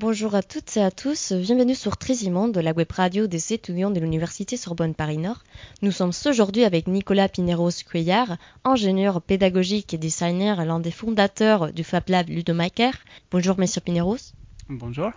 Bonjour 0.00 0.36
à 0.36 0.44
toutes 0.44 0.76
et 0.76 0.80
à 0.80 0.92
tous, 0.92 1.32
bienvenue 1.32 1.74
sur 1.74 1.96
Trésimond 1.96 2.46
de 2.46 2.60
la 2.60 2.70
web 2.70 2.86
radio 2.92 3.26
des 3.26 3.52
étudiants 3.52 3.90
de 3.90 3.98
l'Université 3.98 4.56
Sorbonne 4.56 4.94
Paris-Nord. 4.94 5.42
Nous 5.82 5.90
sommes 5.90 6.12
aujourd'hui 6.24 6.62
avec 6.62 6.86
Nicolas 6.86 7.28
Pineros 7.28 7.72
Cueillard, 7.84 8.36
ingénieur 8.64 9.20
pédagogique 9.20 9.92
et 9.94 9.98
designer, 9.98 10.64
l'un 10.64 10.78
des 10.78 10.92
fondateurs 10.92 11.72
du 11.72 11.82
Fab 11.82 12.04
Lab 12.06 12.28
Ludomaker. 12.28 12.92
Bonjour 13.32 13.58
Monsieur 13.58 13.80
Pineros. 13.80 14.18
Bonjour. 14.68 15.10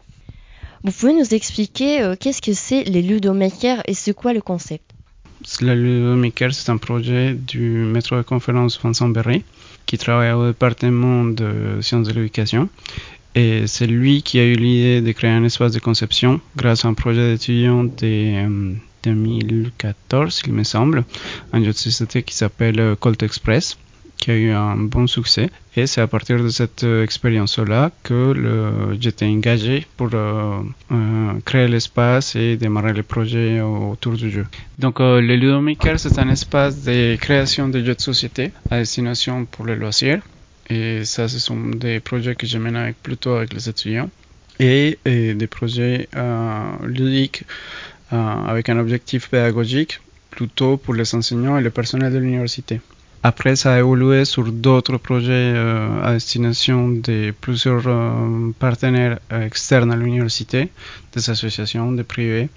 Vous 0.84 0.92
pouvez 0.92 1.14
nous 1.14 1.32
expliquer 1.32 2.02
euh, 2.02 2.16
qu'est-ce 2.20 2.42
que 2.42 2.54
c'est 2.54 2.84
les 2.84 3.04
Ludomakers 3.04 3.84
et 3.86 3.94
c'est 3.94 4.16
quoi 4.16 4.34
le 4.34 4.42
concept? 4.42 4.96
Le 5.62 5.76
Ludomaker, 5.76 6.56
c'est 6.56 6.72
un 6.72 6.78
projet 6.78 7.36
du 7.36 7.60
maître 7.60 8.18
de 8.18 8.24
conférence 8.24 8.82
Vincent 8.82 9.10
Berry 9.10 9.44
qui 9.86 10.00
travaille 10.00 10.32
au 10.32 10.48
département 10.48 11.26
de 11.26 11.82
sciences 11.82 12.08
de 12.08 12.14
l'éducation 12.14 12.68
et 13.36 13.68
c'est 13.68 13.88
lui 13.88 14.24
qui 14.24 14.40
a 14.40 14.44
eu 14.44 14.56
l'idée 14.56 15.02
de 15.02 15.12
créer 15.12 15.32
un 15.32 15.44
espace 15.44 15.72
de 15.72 15.80
conception 15.80 16.42
grâce 16.56 16.86
à 16.86 16.90
un 16.90 16.94
projet 16.94 17.32
d'étudiant 17.32 17.84
de 17.84 18.76
2014, 19.04 20.44
il 20.48 20.54
me 20.54 20.64
semble, 20.64 21.04
un 21.54 21.60
jeu 21.64 21.72
de 21.72 21.78
société 21.78 22.24
qui 22.24 22.36
s'appelle 22.36 22.80
euh, 22.80 22.96
Colt 22.96 23.24
Express, 23.24 23.78
qui 24.18 24.32
a 24.32 24.36
eu 24.36 24.52
un 24.52 24.76
bon 24.76 25.08
succès. 25.08 25.50
Et 25.76 25.88
c'est 25.88 26.02
à 26.02 26.08
partir 26.08 26.44
de 26.44 26.50
cette 26.50 26.84
euh, 26.84 27.04
expérience-là 27.04 27.92
que 28.04 28.36
j'étais 29.00 29.26
engagé 29.26 29.88
pour 29.98 30.10
euh, 30.14 30.62
créer 31.46 31.68
l'espace 31.68 32.36
et 32.36 32.58
démarrer 32.58 32.94
le 32.94 33.04
projet 33.04 33.62
autour 33.62 34.14
du 34.14 34.30
jeu. 34.30 34.46
Donc 34.78 35.00
le 35.00 35.22
Ludomaker, 35.22 36.00
c'est 36.00 36.20
un 36.20 36.30
espace 36.30 36.84
de 36.84 37.16
création 37.16 37.70
de 37.70 37.84
jeux 37.84 37.96
de 37.96 38.02
société 38.02 38.52
à 38.70 38.78
destination 38.80 39.46
pour 39.46 39.66
les 39.66 39.76
loisirs 39.76 40.22
et 40.70 41.06
ça, 41.06 41.28
ce 41.28 41.40
sont 41.40 41.58
des 41.70 42.00
projets 42.00 42.36
que 42.36 42.48
je 42.48 42.58
mène 42.58 42.76
avec, 42.76 43.02
plutôt 43.02 43.32
avec 43.36 43.54
les 43.54 43.68
étudiants. 43.68 44.10
Et, 44.60 44.98
des 45.06 45.48
projets 45.48 46.08
euh, 46.16 46.64
ludiques 46.84 47.44
euh, 48.14 48.18
avec 48.46 48.70
un 48.70 48.78
objectif 48.78 49.30
pédagogique 49.30 50.02
plutôt 50.30 50.78
pour 50.78 50.94
les 50.94 51.16
enseignants 51.16 51.58
et 51.58 51.62
le 51.62 51.72
personnel 51.72 52.14
de 52.14 52.20
l'université. 52.20 52.80
Après, 53.24 53.56
ça 53.56 53.74
a 53.74 53.80
évolué 53.80 54.24
sur 54.26 54.52
d'autres 54.52 54.98
projets 54.98 55.54
euh, 55.56 56.04
à 56.04 56.14
destination 56.14 56.90
de 56.90 57.34
plusieurs 57.42 57.84
partenaires 58.60 59.20
externes 59.30 59.92
à 59.92 59.96
l'université, 59.96 60.70
des 61.14 61.30
associations, 61.30 61.92
des 61.92 62.04
privés. 62.04 62.50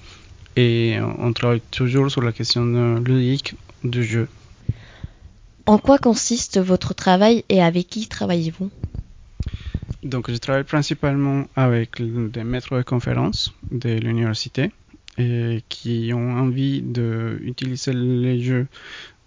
Et 0.57 0.99
on 1.19 1.33
travaille 1.33 1.63
toujours 1.71 2.11
sur 2.11 2.23
la 2.23 2.33
question 2.33 2.97
ludique 2.99 3.55
du 3.83 4.05
jeu. 4.05 4.29
En 5.67 5.79
quoi 5.79 5.99
consiste 5.99 6.61
votre 6.61 6.95
travail 6.95 7.45
et 7.49 7.63
avec 7.63 7.89
qui 7.89 8.07
travaillez-vous? 8.07 8.71
Donc, 10.03 10.31
je 10.31 10.37
travaille 10.37 10.65
principalement 10.65 11.47
avec 11.57 12.03
des 12.03 12.45
maîtres 12.45 12.77
de 12.77 12.83
conférences 12.83 13.55
de 13.71 13.91
l'université 13.91 14.71
qui 15.69 16.11
ont 16.13 16.37
envie 16.37 16.83
d'utiliser 16.83 17.93
les 17.93 18.43
jeux 18.43 18.67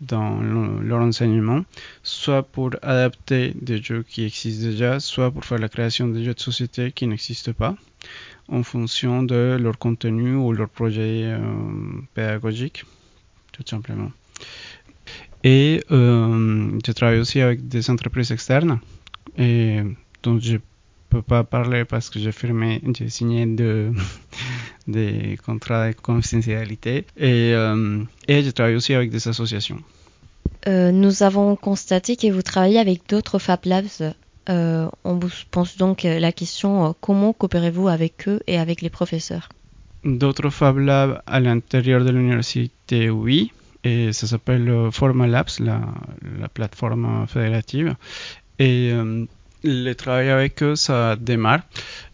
dans 0.02 0.42
leur 0.42 1.00
enseignement, 1.00 1.64
soit 2.04 2.44
pour 2.44 2.72
adapter 2.82 3.54
des 3.60 3.82
jeux 3.82 4.04
qui 4.04 4.26
existent 4.26 4.68
déjà, 4.68 5.00
soit 5.00 5.32
pour 5.32 5.44
faire 5.44 5.58
la 5.58 5.70
création 5.70 6.08
de 6.08 6.24
jeux 6.24 6.34
de 6.34 6.40
société 6.40 6.92
qui 6.92 7.08
n'existent 7.08 7.54
pas, 7.54 7.76
en 8.48 8.64
fonction 8.64 9.24
de 9.24 9.58
leur 9.60 9.78
contenu 9.78 10.36
ou 10.36 10.54
leur 10.54 10.70
projet 10.70 11.24
euh, 11.26 11.40
pédagogique, 12.14 12.86
tout 13.54 13.64
simplement. 13.66 14.12
Et 15.50 15.82
euh, 15.92 16.78
je 16.86 16.92
travaille 16.92 17.20
aussi 17.20 17.40
avec 17.40 17.70
des 17.70 17.90
entreprises 17.90 18.32
externes 18.34 18.82
et 19.38 19.80
dont 20.22 20.38
je 20.42 20.58
peux 21.10 21.22
pas 21.22 21.46
parler 21.46 21.86
parce 21.86 22.10
que 22.10 22.20
j'ai 22.20 22.34
firmé, 22.34 22.82
j'ai 22.94 23.08
signé 23.08 23.46
de, 23.46 23.94
des 24.90 25.38
contrats 25.46 25.88
de 25.92 25.96
confidentialité 25.96 27.06
et, 27.16 27.54
euh, 27.54 28.04
et 28.28 28.44
je 28.44 28.50
travaille 28.50 28.76
aussi 28.76 28.94
avec 28.94 29.10
des 29.10 29.26
associations. 29.26 29.80
Euh, 30.68 30.92
nous 30.92 31.24
avons 31.24 31.56
constaté 31.56 32.18
que 32.18 32.30
vous 32.30 32.42
travaillez 32.42 32.80
avec 32.80 33.08
d'autres 33.08 33.40
Fab 33.40 33.62
Labs. 33.64 34.04
on 34.50 35.14
vous 35.22 35.32
pose 35.50 35.78
donc 35.78 36.04
la 36.04 36.34
question 36.34 36.94
comment 37.00 37.32
coopérez-vous 37.32 37.88
avec 37.88 38.28
eux 38.28 38.42
et 38.48 38.58
avec 38.58 38.82
les 38.82 38.90
professeurs? 38.90 39.48
D'autres 40.04 40.50
Fab 40.50 40.78
Labs 40.78 41.22
à 41.26 41.40
l'intérieur 41.40 42.04
de 42.04 42.12
l'université, 42.12 43.10
oui 43.10 43.54
et 43.84 44.14
ça 44.14 44.28
s'appelle 44.28 44.70
euh, 44.70 44.92
Formalabs, 44.92 45.60
la, 45.60 45.82
la 46.40 46.50
plateforme 46.50 47.26
fédérative. 47.28 47.96
Et 48.60 48.92
euh, 48.92 49.26
le 49.64 49.94
travail 49.94 50.30
avec 50.30 50.62
eux, 50.64 50.76
ça 50.76 51.16
démarre. 51.16 51.62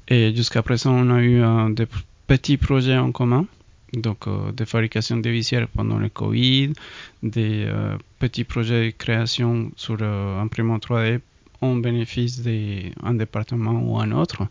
Et 0.08 0.36
jusqu'à 0.36 0.62
présent, 0.62 0.94
on 0.94 1.10
a 1.10 1.22
eu 1.22 1.42
euh, 1.42 1.70
des 1.70 1.88
petits 2.28 2.58
projets 2.58 2.98
en 2.98 3.12
commun. 3.12 3.46
Donc, 3.94 4.26
des 4.56 4.66
fabrications 4.66 5.18
de 5.18 5.30
visières 5.30 5.68
pendant 5.68 6.00
le 6.00 6.10
Covid, 6.10 6.74
des 7.22 7.72
petits 8.18 8.44
projets 8.44 8.88
de 8.88 8.90
création 8.98 9.72
sur 9.76 10.02
imprimante 10.02 10.88
3D 10.88 11.20
en 11.62 11.76
bénéfice 11.76 12.42
d'un 12.42 13.14
département 13.14 13.80
ou 13.84 14.00
un 14.00 14.12
autre. 14.12 14.48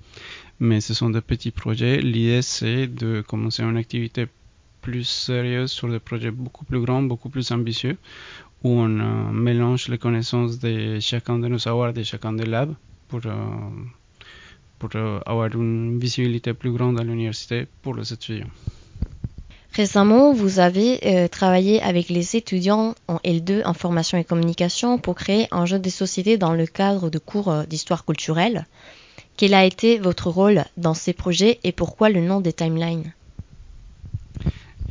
Mais 0.60 0.80
ce 0.80 0.94
sont 0.94 1.10
des 1.10 1.20
petits 1.20 1.50
projets. 1.50 2.00
L'idée, 2.00 2.40
c'est 2.40 2.86
de 2.86 3.20
commencer 3.20 3.64
une 3.64 3.76
activité 3.76 4.28
plus 4.82 5.04
sérieuse 5.04 5.70
sur 5.70 5.88
des 5.88 6.00
projets 6.00 6.30
beaucoup 6.30 6.64
plus 6.64 6.80
grands, 6.80 7.02
beaucoup 7.02 7.30
plus 7.30 7.50
ambitieux, 7.52 7.96
où 8.64 8.70
on 8.70 9.00
euh, 9.00 9.32
mélange 9.32 9.88
les 9.88 9.98
connaissances 9.98 10.58
de 10.58 10.98
chacun 11.00 11.38
de 11.38 11.48
nos 11.48 11.58
savoirs, 11.58 11.92
de 11.92 12.02
chacun 12.02 12.32
des 12.32 12.44
labs, 12.44 12.74
pour, 13.08 13.20
euh, 13.24 13.32
pour 14.78 14.90
euh, 14.94 15.20
avoir 15.24 15.54
une 15.54 15.98
visibilité 15.98 16.52
plus 16.52 16.72
grande 16.72 17.00
à 17.00 17.04
l'université 17.04 17.66
pour 17.82 17.94
les 17.94 18.12
étudiants. 18.12 18.52
Récemment, 19.74 20.34
vous 20.34 20.58
avez 20.58 21.28
travaillé 21.30 21.80
avec 21.80 22.10
les 22.10 22.36
étudiants 22.36 22.94
en 23.08 23.16
L2 23.24 23.64
en 23.64 23.72
formation 23.72 24.18
et 24.18 24.24
communication 24.24 24.98
pour 24.98 25.14
créer 25.14 25.48
un 25.50 25.64
jeu 25.64 25.78
de 25.78 25.88
société 25.88 26.36
dans 26.36 26.52
le 26.52 26.66
cadre 26.66 27.08
de 27.08 27.18
cours 27.18 27.64
d'histoire 27.66 28.04
culturelle. 28.04 28.66
Quel 29.38 29.54
a 29.54 29.64
été 29.64 29.96
votre 29.96 30.28
rôle 30.28 30.66
dans 30.76 30.92
ces 30.92 31.14
projets 31.14 31.58
et 31.64 31.72
pourquoi 31.72 32.10
le 32.10 32.20
nom 32.20 32.42
des 32.42 32.52
timelines? 32.52 33.14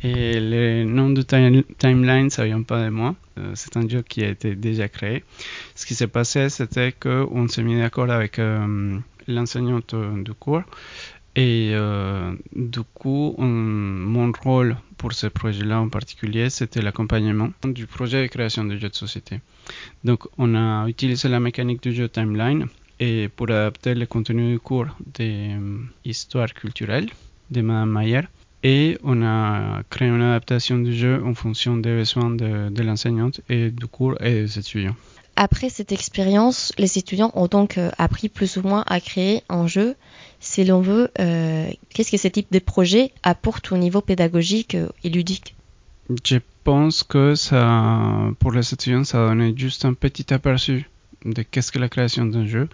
Et 0.02 0.40
le 0.40 0.84
nom 0.84 1.10
de 1.10 1.22
Timeline, 1.22 2.30
ça 2.30 2.44
vient 2.44 2.62
pas 2.62 2.84
de 2.84 2.90
moi. 2.90 3.14
Euh, 3.38 3.52
c'est 3.54 3.76
un 3.76 3.88
jeu 3.88 4.02
qui 4.02 4.24
a 4.24 4.28
été 4.28 4.56
déjà 4.56 4.88
créé. 4.88 5.22
Ce 5.74 5.86
qui 5.86 5.94
s'est 5.94 6.08
passé, 6.08 6.48
c'était 6.48 6.92
qu'on 6.92 7.46
s'est 7.48 7.62
mis 7.62 7.78
d'accord 7.78 8.10
avec 8.10 8.38
euh, 8.38 8.98
l'enseignante 9.28 9.94
du 9.94 10.32
cours. 10.34 10.62
Et 11.34 11.70
euh, 11.72 12.34
du 12.54 12.80
coup, 12.94 13.34
mon 13.38 14.32
rôle 14.44 14.76
pour 14.98 15.12
ce 15.12 15.28
projet-là 15.28 15.80
en 15.80 15.88
particulier, 15.88 16.50
c'était 16.50 16.82
l'accompagnement 16.82 17.50
du 17.64 17.86
projet 17.86 18.22
de 18.22 18.26
création 18.26 18.64
de 18.64 18.76
jeux 18.76 18.90
de 18.90 18.94
société. 18.94 19.40
Donc, 20.04 20.26
on 20.36 20.54
a 20.54 20.86
utilisé 20.88 21.28
la 21.28 21.40
mécanique 21.40 21.82
du 21.82 21.92
jeu 21.94 22.08
Timeline 22.08 22.66
et 23.00 23.28
pour 23.28 23.50
adapter 23.50 23.94
le 23.94 24.06
contenu 24.06 24.52
du 24.52 24.58
cours 24.58 24.88
d'histoire 26.04 26.52
culturelle 26.52 27.08
de 27.50 27.62
Madame 27.62 27.92
Mayer 27.92 28.22
et 28.62 28.98
on 29.02 29.22
a 29.22 29.82
créé 29.90 30.08
une 30.08 30.22
adaptation 30.22 30.78
du 30.78 30.94
jeu 30.94 31.22
en 31.24 31.34
fonction 31.34 31.76
des 31.76 31.94
besoins 31.96 32.30
de, 32.30 32.68
de 32.68 32.82
l'enseignante 32.82 33.40
et 33.48 33.70
du 33.70 33.86
cours 33.86 34.14
et 34.20 34.42
des 34.42 34.58
étudiants. 34.58 34.96
Après 35.36 35.70
cette 35.70 35.92
expérience, 35.92 36.72
les 36.78 36.98
étudiants 36.98 37.32
ont 37.34 37.46
donc 37.46 37.78
euh, 37.78 37.90
appris 37.98 38.28
plus 38.28 38.58
ou 38.58 38.62
moins 38.62 38.84
à 38.86 39.00
créer 39.00 39.42
un 39.48 39.66
jeu. 39.66 39.96
Si 40.40 40.62
l'on 40.64 40.80
veut, 40.80 41.10
euh, 41.18 41.70
qu'est-ce 41.94 42.10
que 42.10 42.18
ce 42.18 42.28
type 42.28 42.52
de 42.52 42.58
projet 42.58 43.12
apporte 43.22 43.72
au 43.72 43.78
niveau 43.78 44.02
pédagogique 44.02 44.74
euh, 44.74 44.88
et 45.04 45.08
ludique? 45.08 45.56
Je 46.24 46.36
pense 46.64 47.02
que 47.02 47.34
ça, 47.34 48.30
pour 48.40 48.52
les 48.52 48.74
étudiants, 48.74 49.04
ça 49.04 49.26
donnait 49.26 49.54
juste 49.56 49.84
un 49.86 49.94
petit 49.94 50.34
aperçu 50.34 50.88
de 51.24 51.42
qu'est-ce 51.42 51.72
que 51.72 51.78
la 51.78 51.88
création 51.88 52.26
d'un 52.26 52.46
jeu. 52.46 52.68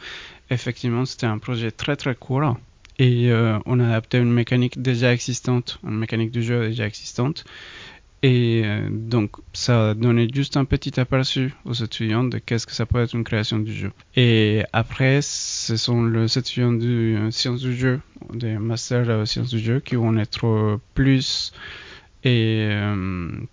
Effectivement, 0.50 1.04
c'était 1.04 1.26
un 1.26 1.38
projet 1.38 1.70
très 1.70 1.94
très 1.94 2.14
court 2.14 2.56
et 2.98 3.30
euh, 3.30 3.58
on 3.64 3.78
a 3.80 3.88
adapté 3.88 4.18
une 4.18 4.32
mécanique 4.32 4.82
déjà 4.82 5.12
existante, 5.12 5.78
une 5.84 5.98
mécanique 5.98 6.32
du 6.32 6.42
jeu 6.42 6.68
déjà 6.68 6.86
existante. 6.86 7.44
Et 8.24 8.62
euh, 8.64 8.88
donc, 8.90 9.36
ça 9.52 9.90
a 9.90 9.94
donné 9.94 10.28
juste 10.32 10.56
un 10.56 10.64
petit 10.64 10.98
aperçu 10.98 11.54
aux 11.64 11.74
étudiants 11.74 12.24
de 12.24 12.38
qu'est-ce 12.38 12.66
que 12.66 12.72
ça 12.72 12.84
peut 12.84 13.00
être 13.00 13.14
une 13.14 13.22
création 13.22 13.60
du 13.60 13.72
jeu. 13.72 13.92
Et 14.16 14.64
après, 14.72 15.20
ce 15.22 15.76
sont 15.76 16.04
les 16.04 16.36
étudiants 16.36 16.72
de 16.72 17.16
euh, 17.16 17.30
sciences 17.30 17.60
du 17.60 17.76
jeu, 17.76 18.00
des 18.34 18.58
masters 18.58 19.28
sciences 19.28 19.50
du 19.50 19.60
jeu, 19.60 19.78
qui 19.78 19.94
vont 19.94 20.16
être 20.16 20.80
plus 20.94 21.52
et, 22.24 22.68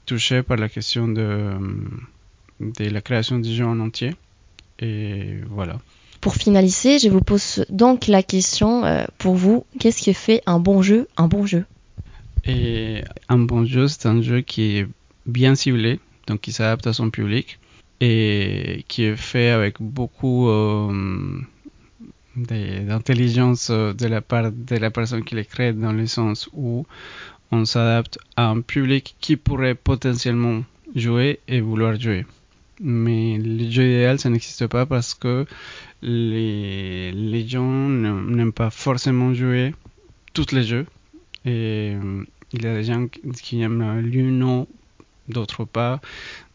touchés 0.07 0.41
par 0.41 0.57
la 0.57 0.68
question 0.68 1.07
de, 1.07 1.53
de 2.59 2.89
la 2.89 3.01
création 3.01 3.38
du 3.38 3.53
jeu 3.53 3.65
en 3.65 3.80
entier. 3.80 4.15
Et 4.80 5.38
voilà. 5.48 5.77
Pour 6.25 6.38
finaliser, 6.38 6.98
je 6.98 7.07
vous 7.07 7.22
pose 7.22 7.68
donc 7.69 8.07
la 8.07 8.24
question 8.24 8.83
euh, 8.83 9.06
pour 9.19 9.36
vous, 9.36 9.63
qu'est-ce 9.80 10.01
qui 10.01 10.12
fait 10.16 10.42
un 10.48 10.57
bon 10.57 10.81
jeu 10.81 11.07
un 11.18 11.27
bon 11.27 11.45
jeu? 11.45 11.66
Un 12.48 13.38
bon 13.38 13.63
jeu, 13.63 13.88
c'est 13.88 14.07
un 14.07 14.24
jeu 14.24 14.42
qui 14.42 14.77
est 14.77 14.88
bien 15.27 15.54
ciblé, 15.54 16.00
donc 16.25 16.42
qui 16.42 16.51
s'adapte 16.51 16.88
à 16.88 16.94
son 16.94 17.12
public 17.12 17.60
et 18.01 18.86
qui 18.88 19.04
est 19.04 19.16
fait 19.16 19.50
avec 19.50 19.75
beaucoup 19.80 20.50
euh, 20.50 21.39
d'intelligence 22.36 23.69
de 23.69 24.07
la 24.07 24.22
part 24.22 24.51
de 24.51 24.77
la 24.77 24.89
personne 24.89 25.24
qui 25.24 25.36
les 25.36 25.45
crée 25.45 25.74
dans 25.74 25.94
le 25.94 26.07
sens 26.07 26.50
où 26.54 26.88
on 27.51 27.66
s'adapte 27.66 28.18
à 28.36 28.48
un 28.48 28.62
public 28.62 29.16
qui 29.22 29.36
pourrait 29.38 29.75
potentiellement 29.75 30.63
jouer 30.95 31.39
et 31.48 31.62
vouloir 31.62 32.00
jouer. 32.00 32.25
Mais 32.81 33.38
le 33.38 33.69
jeu 33.69 33.83
idéal, 33.83 34.19
ça 34.19 34.30
n'existe 34.30 34.68
pas 34.68 34.86
parce 34.86 35.13
que 35.13 35.45
les, 36.01 37.48
gens 37.48 37.89
n'aiment 37.89 38.54
pas 38.54 38.69
forcément 38.69 39.33
jouer 39.33 39.74
tous 40.33 40.51
les 40.51 40.63
jeux. 40.63 40.86
Euh, 41.45 42.24
il 42.51 42.63
y 42.63 42.68
a 42.68 42.75
des 42.75 42.83
gens 42.83 43.07
qui 43.07 43.62
aiment 43.62 44.00
l'Uno, 44.00 44.68
d'autres 45.27 45.66
pas, 45.66 46.00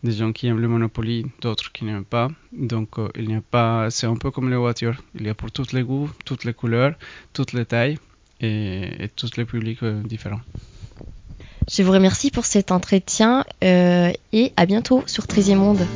des 0.03 0.13
gens 0.13 0.33
qui 0.33 0.47
aiment 0.47 0.61
le 0.61 0.69
Monopoly, 0.69 1.27
d'autres 1.41 1.73
qui 1.73 1.85
n'aiment 1.85 2.05
pas. 2.05 2.29
Donc 2.53 2.99
euh, 2.99 3.09
il 3.17 3.29
n'y 3.29 3.35
a 3.35 3.41
pas, 3.41 3.91
c'est 3.91 4.07
un 4.07 4.17
peu 4.17 4.31
comme 4.31 4.51
les 4.51 4.57
voitures. 4.57 5.03
Il 5.15 5.27
y 5.27 5.29
a 5.29 5.35
pour 5.35 5.51
tous 5.51 5.73
les 5.73 5.83
goûts, 5.83 6.11
toutes 6.25 6.45
les 6.45 6.55
couleurs, 6.55 6.95
toutes 7.33 7.53
les 7.53 7.65
tailles 7.65 7.99
et, 8.41 9.09
tous 9.17 9.37
les 9.37 9.45
publics 9.45 9.83
euh, 9.83 10.03
différents. 10.03 10.41
Je 11.71 11.83
vous 11.83 11.93
remercie 11.93 12.31
pour 12.31 12.47
cet 12.47 12.73
entretien 12.73 13.45
et 13.63 14.53
à 14.57 14.67
bientôt 14.67 15.05
sur 15.07 15.25
13e 15.27 15.57
Monde. 15.57 15.87